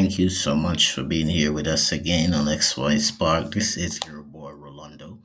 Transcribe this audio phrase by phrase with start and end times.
[0.00, 3.52] Thank you so much for being here with us again on XY Spark.
[3.52, 5.18] This is your boy Rolando.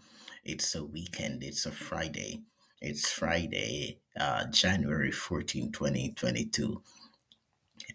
[0.44, 2.42] It's a weekend, it's a Friday.
[2.82, 6.82] It's Friday, uh, January 14, 2022.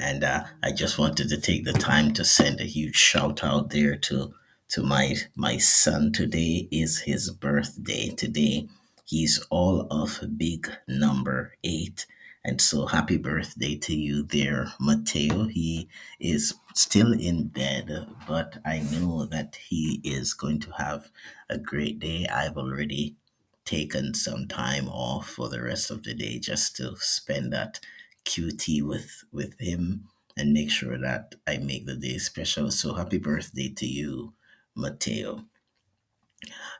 [0.01, 3.69] And uh, I just wanted to take the time to send a huge shout out
[3.69, 4.33] there to
[4.71, 6.13] to my my son.
[6.13, 8.09] Today is his birthday.
[8.09, 8.69] Today
[9.05, 12.07] he's all of big number eight.
[12.45, 15.45] And so happy birthday to you there, Mateo.
[15.47, 21.11] He is still in bed, but I know that he is going to have
[21.51, 22.27] a great day.
[22.27, 23.17] I've already
[23.65, 27.81] taken some time off for the rest of the day just to spend that
[28.25, 32.71] QT with with him and make sure that I make the day special.
[32.71, 34.35] So happy birthday to you,
[34.75, 35.45] Mateo.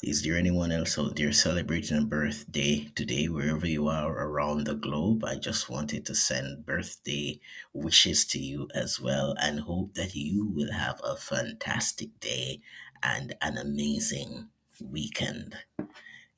[0.03, 4.75] Is there anyone else out there celebrating a birthday today, wherever you are around the
[4.75, 5.25] globe?
[5.25, 7.41] I just wanted to send birthday
[7.75, 12.61] wishes to you as well and hope that you will have a fantastic day
[13.03, 14.49] and an amazing
[14.83, 15.57] weekend.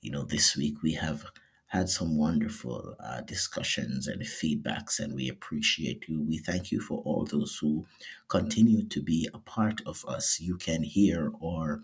[0.01, 1.25] You know, this week we have
[1.69, 6.21] had some wonderful uh, discussions and feedbacks, and we appreciate you.
[6.23, 7.87] We thank you for all those who
[8.29, 10.41] continue to be a part of us.
[10.41, 11.83] You can hear or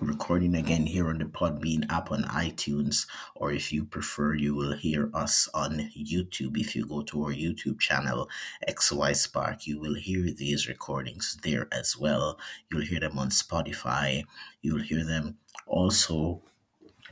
[0.00, 4.72] recording again here on the Podbean app on iTunes, or if you prefer, you will
[4.72, 6.58] hear us on YouTube.
[6.58, 8.28] If you go to our YouTube channel,
[8.68, 12.38] XY Spark, you will hear these recordings there as well.
[12.70, 14.24] You'll hear them on Spotify.
[14.62, 15.36] You'll hear them
[15.66, 16.42] also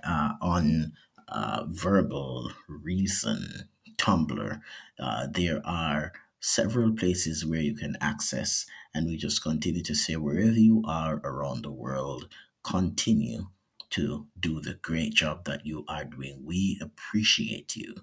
[0.03, 0.93] uh, on
[1.29, 4.61] uh, Verbal Reason, Tumblr.
[4.99, 10.17] Uh, there are several places where you can access, and we just continue to say
[10.17, 12.29] wherever you are around the world,
[12.63, 13.49] continue
[13.91, 16.43] to do the great job that you are doing.
[16.45, 17.95] We appreciate you,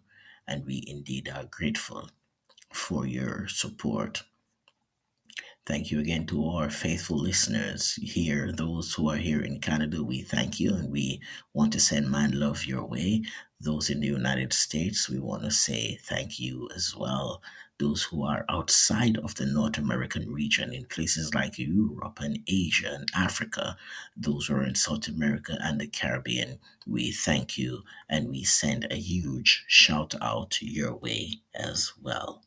[0.48, 2.10] and we indeed are grateful
[2.74, 4.24] for your support.
[5.66, 10.02] Thank you again to all our faithful listeners here, those who are here in Canada.
[10.02, 11.20] We thank you and we
[11.54, 13.24] want to send my love your way.
[13.60, 17.42] Those in the United States, we want to say thank you as well.
[17.80, 22.92] Those who are outside of the North American region in places like Europe and Asia
[22.94, 23.78] and Africa,
[24.16, 28.88] those who are in South America and the Caribbean, we thank you and we send
[28.90, 32.47] a huge shout out your way as well.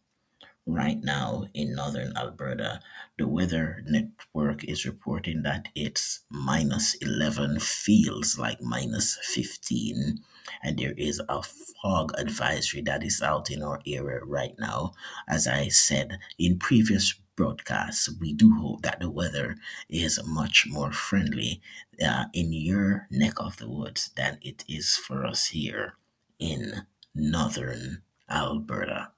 [0.72, 2.80] Right now in northern Alberta,
[3.18, 10.20] the weather network is reporting that it's minus 11, feels like minus 15,
[10.62, 14.92] and there is a fog advisory that is out in our area right now.
[15.28, 19.56] As I said in previous broadcasts, we do hope that the weather
[19.88, 21.60] is much more friendly
[22.00, 25.94] uh, in your neck of the woods than it is for us here
[26.38, 29.10] in northern Alberta.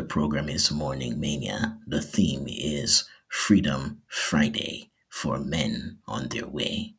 [0.00, 1.78] The program is Morning Mania.
[1.86, 6.94] The theme is Freedom Friday for Men on Their Way.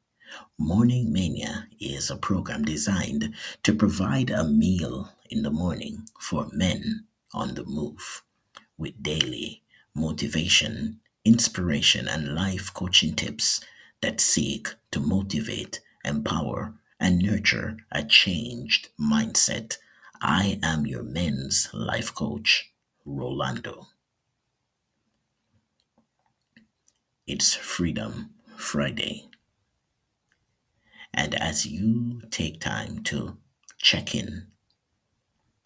[0.59, 3.33] Morning Mania is a program designed
[3.63, 8.21] to provide a meal in the morning for men on the move
[8.77, 9.63] with daily
[9.95, 13.61] motivation, inspiration, and life coaching tips
[14.01, 19.77] that seek to motivate, empower, and nurture a changed mindset.
[20.21, 22.70] I am your men's life coach,
[23.05, 23.87] Rolando.
[27.25, 29.27] It's Freedom Friday.
[31.13, 33.37] And as you take time to
[33.79, 34.47] check in,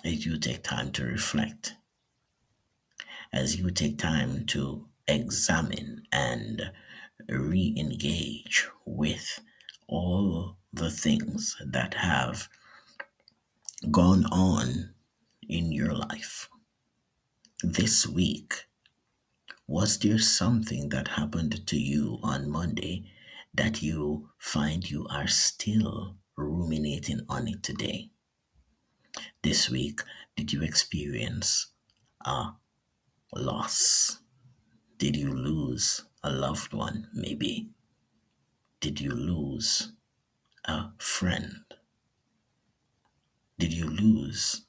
[0.04, 1.76] as you take time to reflect,
[3.34, 6.72] as you take time to examine and
[7.28, 9.42] re engage with
[9.88, 12.48] all the things that have
[13.92, 14.94] gone on
[15.48, 16.50] in your life
[17.64, 18.66] this week,
[19.68, 23.06] was there something that happened to you on Monday
[23.54, 28.10] that you find you are still ruminating on it today?
[29.42, 30.02] This week,
[30.36, 31.68] did you experience
[32.26, 32.52] a
[33.34, 34.20] loss?
[34.98, 37.70] Did you lose a loved one, maybe?
[38.82, 39.94] Did you lose
[40.66, 41.62] a friend?
[43.58, 44.66] Did you lose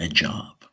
[0.00, 0.64] a job?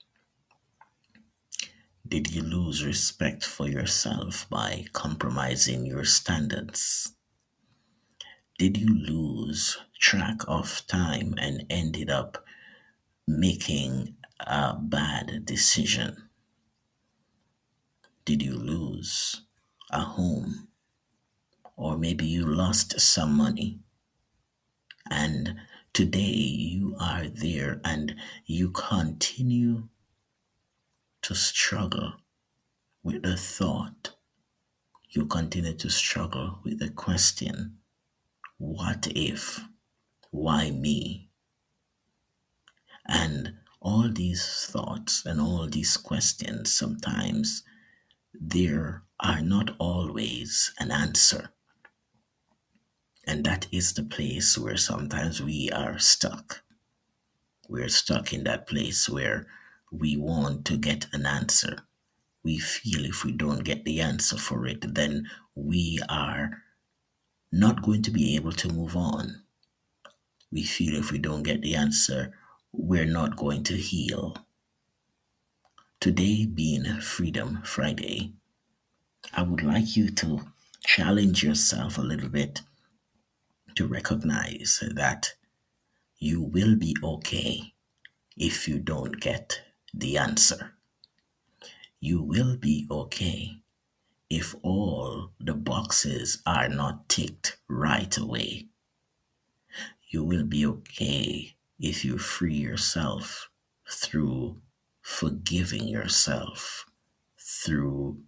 [2.08, 7.16] Did you lose respect for yourself by compromising your standards?
[8.58, 12.46] Did you lose track of time and ended up
[13.28, 16.30] making a bad decision?
[18.24, 19.42] Did you lose
[19.92, 20.70] a home?
[21.76, 23.80] Or maybe you lost some money.
[25.10, 25.56] And
[25.92, 28.16] today you are there and
[28.46, 29.90] you continue
[31.22, 32.14] to struggle
[33.04, 34.16] with the thought,
[35.10, 37.78] you continue to struggle with the question,
[38.58, 39.62] what if?
[40.32, 41.30] Why me?
[43.08, 47.64] And all these thoughts and all these questions sometimes
[48.34, 51.50] there are not always an answer.
[53.26, 56.64] And that is the place where sometimes we are stuck.
[57.68, 59.48] We're stuck in that place where
[59.92, 61.80] we want to get an answer.
[62.44, 66.64] We feel if we don't get the answer for it, then we are
[67.52, 69.44] not going to be able to move on.
[70.52, 72.34] We feel if we don't get the answer,
[72.72, 74.38] we're not going to heal.
[76.00, 78.34] Today being Freedom Friday,
[79.34, 80.42] I would like you to
[80.86, 82.62] challenge yourself a little bit
[83.76, 85.34] to recognize that
[86.18, 87.74] you will be okay
[88.38, 89.62] if you don't get
[90.00, 90.74] the answer.
[92.00, 93.58] You will be okay
[94.30, 98.68] if all the boxes are not ticked right away.
[100.10, 103.50] You will be okay if you free yourself
[103.90, 104.62] through
[105.02, 106.86] forgiving yourself,
[107.40, 108.20] through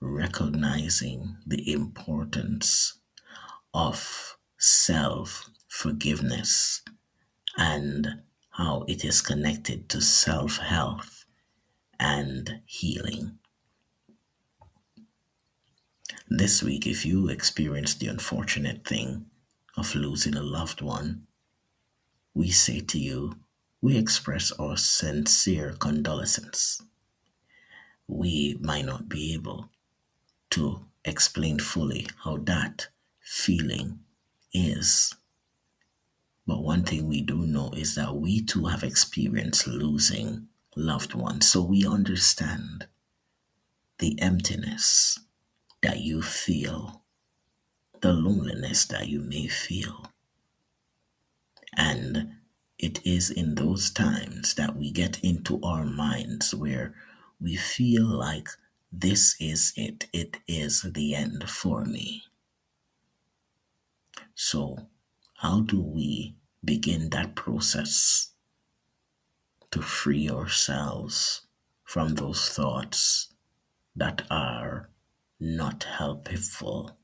[0.00, 2.98] recognizing the importance
[3.74, 6.82] of self forgiveness
[7.56, 8.22] and
[8.58, 11.24] how it is connected to self health
[12.00, 13.38] and healing.
[16.28, 19.26] This week, if you experienced the unfortunate thing
[19.76, 21.28] of losing a loved one,
[22.34, 23.36] we say to you,
[23.80, 26.82] we express our sincere condolences.
[28.08, 29.70] We might not be able
[30.50, 32.88] to explain fully how that
[33.20, 34.00] feeling
[34.52, 35.14] is.
[36.48, 41.46] But one thing we do know is that we too have experienced losing loved ones.
[41.46, 42.86] So we understand
[43.98, 45.18] the emptiness
[45.82, 47.02] that you feel,
[48.00, 50.06] the loneliness that you may feel.
[51.76, 52.36] And
[52.78, 56.94] it is in those times that we get into our minds where
[57.38, 58.48] we feel like
[58.90, 62.22] this is it, it is the end for me.
[64.34, 64.88] So,
[65.34, 68.32] how do we begin that process
[69.70, 71.42] to free ourselves
[71.84, 73.32] from those thoughts
[73.94, 74.90] that are
[75.40, 76.98] not helpful,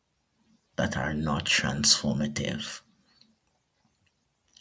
[0.77, 2.81] that are not transformative?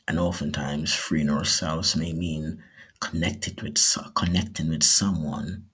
[0.07, 2.61] And oftentimes, freeing ourselves may mean
[2.99, 3.77] connected with
[4.15, 5.65] connecting with someone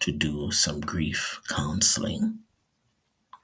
[0.00, 2.38] to do some grief counseling.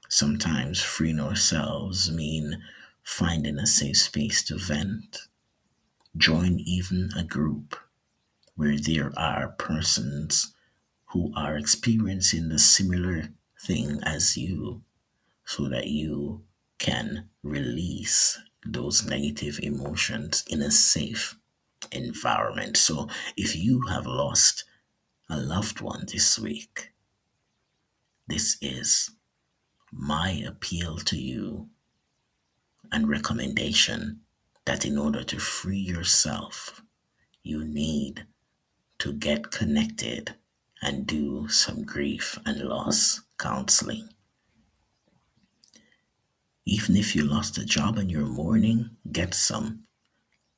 [0.09, 2.61] Sometimes freeing ourselves mean
[3.03, 5.27] finding a safe space to vent.
[6.17, 7.75] Join even a group
[8.55, 10.53] where there are persons
[11.07, 13.29] who are experiencing the similar
[13.61, 14.81] thing as you
[15.45, 16.43] so that you
[16.77, 21.37] can release those negative emotions in a safe
[21.91, 22.77] environment.
[22.77, 24.65] So if you have lost
[25.29, 26.91] a loved one this week,
[28.27, 29.11] this is
[29.91, 31.69] my appeal to you
[32.91, 34.21] and recommendation
[34.65, 36.81] that in order to free yourself,
[37.43, 38.25] you need
[38.99, 40.35] to get connected
[40.81, 44.09] and do some grief and loss counseling.
[46.65, 49.85] Even if you lost a job and you're mourning, get some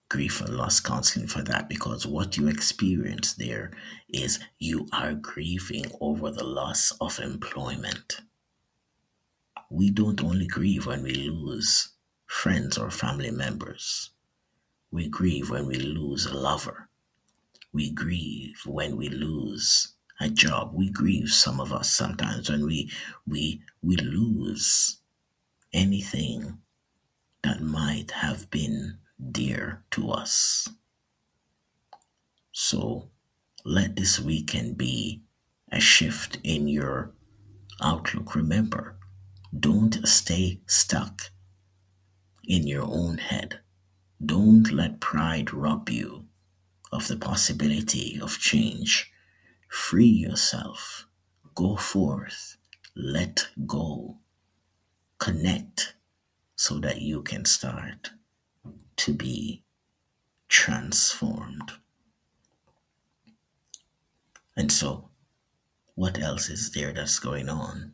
[0.10, 3.72] grief and loss counseling for that because what you experience there
[4.10, 8.20] is you are grieving over the loss of employment.
[9.70, 11.94] We don't only grieve when we lose
[12.32, 14.12] friends or family members.
[14.90, 16.88] We grieve when we lose a lover.
[17.74, 20.72] We grieve when we lose a job.
[20.74, 22.90] We grieve some of us sometimes when we
[23.28, 25.02] we we lose
[25.74, 26.60] anything
[27.44, 28.98] that might have been
[29.32, 30.70] dear to us.
[32.54, 33.10] So
[33.66, 35.22] let this weekend be
[35.70, 37.12] a shift in your
[37.82, 38.36] outlook.
[38.36, 38.96] Remember,
[39.60, 41.32] don't stay stuck
[42.48, 43.60] in your own head.
[44.24, 46.26] Don't let pride rob you
[46.92, 49.12] of the possibility of change.
[49.70, 51.08] Free yourself.
[51.56, 52.58] Go forth.
[52.96, 54.18] Let go.
[55.18, 55.96] Connect
[56.56, 58.12] so that you can start
[58.98, 59.64] to be
[60.50, 61.72] transformed.
[64.56, 65.10] And so,
[65.96, 67.94] what else is there that's going on?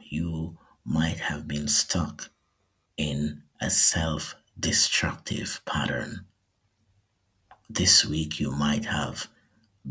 [0.00, 2.30] You might have been stuck
[2.96, 6.26] in a self destructive pattern.
[7.68, 9.28] This week, you might have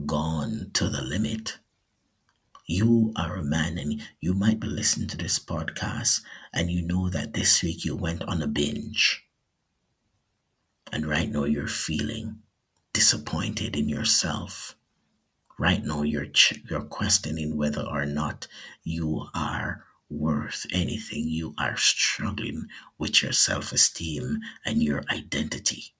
[0.05, 1.57] gone to the limit.
[2.65, 6.21] You are a man and you might be listening to this podcast
[6.53, 9.25] and you know that this week you went on a binge.
[10.91, 12.39] And right now you're feeling
[12.93, 14.75] disappointed in yourself.
[15.59, 18.47] Right now you're ch- you're questioning whether or not
[18.83, 21.27] you are worth anything.
[21.27, 25.93] You are struggling with your self-esteem and your identity.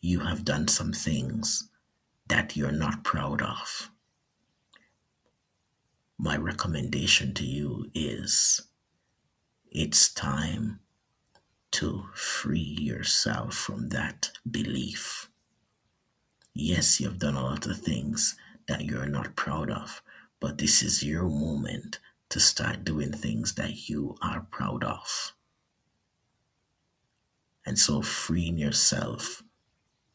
[0.00, 1.68] You have done some things
[2.28, 3.90] that you're not proud of.
[6.16, 8.60] My recommendation to you is
[9.70, 10.80] it's time
[11.72, 15.28] to free yourself from that belief.
[16.54, 20.02] Yes, you've done a lot of things that you're not proud of,
[20.40, 21.98] but this is your moment
[22.30, 25.32] to start doing things that you are proud of.
[27.64, 29.42] And so freeing yourself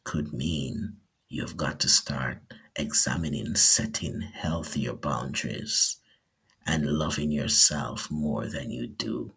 [0.03, 2.39] could mean you've got to start
[2.75, 5.97] examining setting healthier boundaries
[6.65, 9.33] and loving yourself more than you do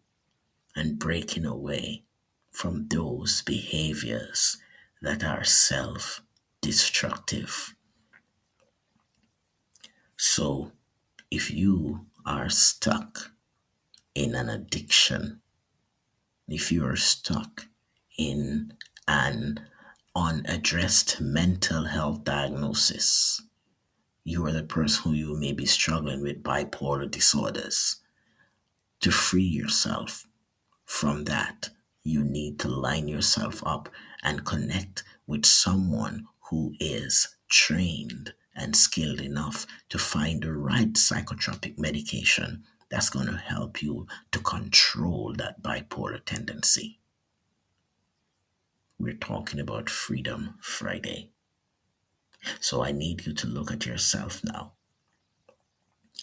[0.74, 2.04] and breaking away
[2.50, 4.56] from those behaviors
[5.02, 6.22] that are self
[6.60, 7.74] destructive.
[10.16, 10.72] So,
[11.30, 13.30] if you are stuck
[14.14, 15.40] in an addiction,
[16.48, 17.66] if you are stuck
[18.18, 18.72] in
[19.06, 19.60] an
[20.14, 23.42] unaddressed mental health diagnosis,
[24.24, 27.96] you are the person who you may be struggling with bipolar disorders.
[29.00, 30.26] To free yourself
[30.84, 31.70] from that,
[32.02, 33.88] you need to line yourself up
[34.22, 41.78] and connect with someone who is trained and skilled enough to find the right psychotropic
[41.78, 47.00] medication that's going to help you to control that bipolar tendency.
[48.98, 51.30] We're talking about Freedom Friday.
[52.60, 54.72] So I need you to look at yourself now.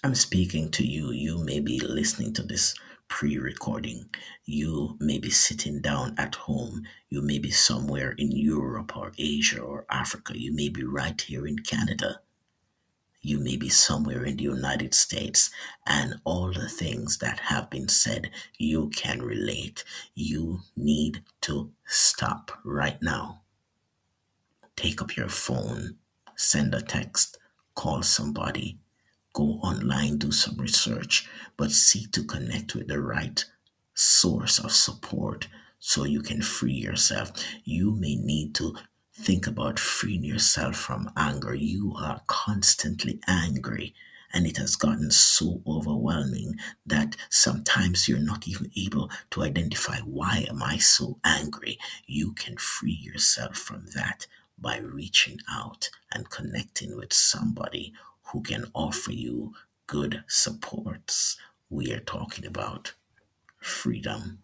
[0.03, 1.11] I'm speaking to you.
[1.11, 2.73] You may be listening to this
[3.07, 4.09] pre recording.
[4.45, 6.83] You may be sitting down at home.
[7.09, 10.37] You may be somewhere in Europe or Asia or Africa.
[10.37, 12.21] You may be right here in Canada.
[13.21, 15.49] You may be somewhere in the United States,
[15.87, 19.85] and all the things that have been said, you can relate.
[20.13, 23.43] You need to stop right now.
[24.75, 25.95] Take up your phone,
[26.35, 27.37] send a text,
[27.75, 28.79] call somebody,
[29.33, 33.43] go online, do some research, but seek to connect with the right
[33.93, 35.47] source of support
[35.79, 37.31] so you can free yourself.
[37.63, 38.75] You may need to
[39.15, 41.53] think about freeing yourself from anger.
[41.53, 43.93] You are constantly angry.
[44.35, 46.55] And it has gotten so overwhelming
[46.87, 51.77] that sometimes you're not even able to identify why am I so angry.
[52.07, 54.25] You can free yourself from that
[54.57, 57.93] by reaching out and connecting with somebody
[58.33, 59.53] who can offer you
[59.87, 61.37] good supports.
[61.69, 62.93] We are talking about
[63.59, 64.39] freedom.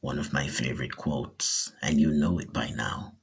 [0.00, 3.14] One of my favorite quotes, and you know it by now,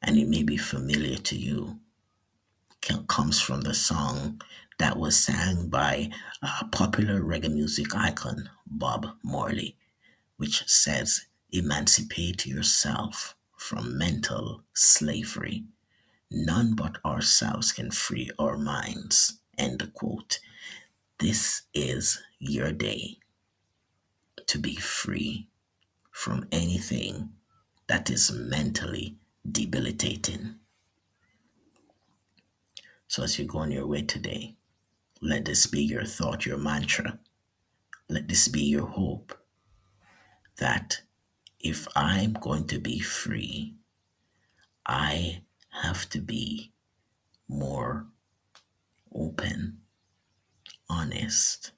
[0.00, 1.80] and it may be familiar to you,
[3.08, 4.40] comes from the song
[4.78, 6.08] that was sang by
[6.42, 9.76] a popular reggae music icon, Bob Marley,
[10.36, 15.64] which says, Emancipate yourself from mental slavery.
[16.30, 19.40] None but ourselves can free our minds.
[19.56, 20.40] End quote.
[21.18, 23.18] This is your day
[24.46, 25.48] to be free
[26.10, 27.30] from anything
[27.88, 29.16] that is mentally
[29.50, 30.56] debilitating.
[33.08, 34.56] So, as you go on your way today,
[35.22, 37.18] let this be your thought, your mantra.
[38.08, 39.38] Let this be your hope
[40.58, 41.02] that
[41.60, 43.74] if I'm going to be free,
[44.86, 45.42] I
[45.82, 46.72] have to be
[47.48, 48.06] more
[49.14, 49.78] open,
[50.88, 51.72] honest,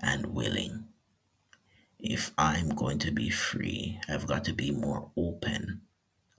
[0.00, 0.84] and willing.
[1.98, 5.82] If I'm going to be free, I've got to be more open,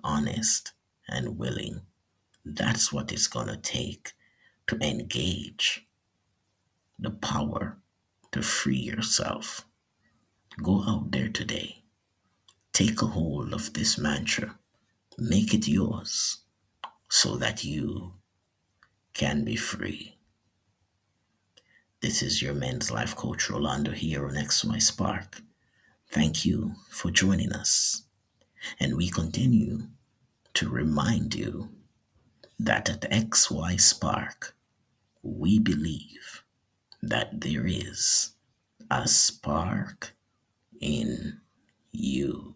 [0.04, 0.74] honest,
[1.08, 1.82] and willing.
[2.46, 4.14] That's what it's going to take
[4.68, 5.86] to engage
[6.98, 7.78] the power
[8.32, 9.66] to free yourself.
[10.62, 11.84] Go out there today.
[12.74, 14.58] Take a hold of this mantra.
[15.18, 16.40] Make it yours
[17.10, 18.14] so that you
[19.14, 20.16] can be free.
[22.02, 25.42] This is your men's life coach Rolando here on XY Spark.
[26.08, 28.04] Thank you for joining us.
[28.80, 29.88] And we continue
[30.54, 31.70] to remind you
[32.58, 34.56] that at XY Spark,
[35.22, 36.44] we believe
[37.02, 38.32] that there is
[38.90, 40.16] a spark
[40.80, 41.40] in
[41.92, 42.56] you.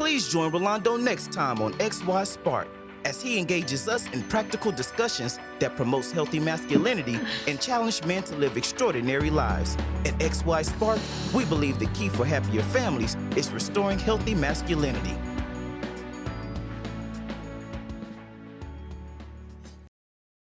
[0.00, 2.68] Please join Rolando next time on XY Spark
[3.04, 8.34] as he engages us in practical discussions that promotes healthy masculinity and challenge men to
[8.36, 9.76] live extraordinary lives.
[10.06, 10.98] At XY Spark,
[11.34, 15.18] we believe the key for happier families is restoring healthy masculinity.